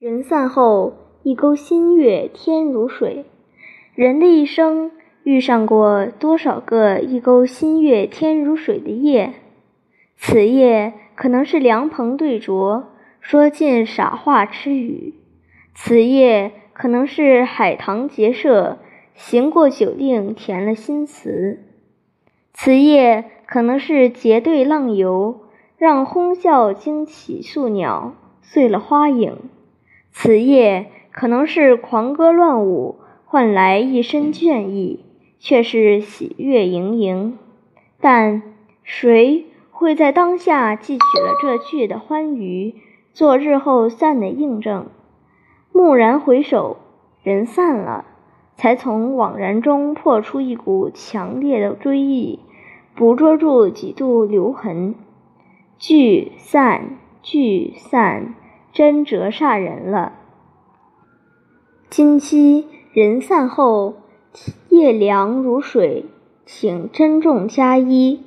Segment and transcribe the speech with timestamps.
[0.00, 0.92] 人散后，
[1.24, 3.24] 一钩新月天如水。
[3.96, 4.92] 人的一生
[5.24, 9.34] 遇上过多少个一钩新月天如水的夜？
[10.16, 12.84] 此夜可能是凉棚对酌，
[13.20, 15.14] 说尽傻话痴语；
[15.74, 18.78] 此夜可能是海棠结社，
[19.14, 21.58] 行过酒令填了新词；
[22.52, 25.40] 此夜可能是结队浪游，
[25.76, 29.36] 让哄笑惊起宿鸟，碎了花影。
[30.10, 35.04] 此夜可能是狂歌乱舞，换来一身倦意，
[35.38, 37.38] 却是喜悦盈盈。
[38.00, 38.42] 但
[38.82, 42.74] 谁会在当下记取了这句的欢愉，
[43.12, 44.86] 做日后散的印证？
[45.72, 46.78] 蓦然回首，
[47.22, 48.04] 人散了，
[48.56, 52.40] 才从惘然中破出一股强烈的追忆，
[52.96, 54.94] 捕捉住几度留痕。
[55.78, 58.34] 聚散，聚散。
[58.72, 60.12] 真折煞人了。
[61.90, 63.94] 今夕人散后，
[64.68, 66.06] 夜凉如水，
[66.44, 68.22] 请珍重加衣。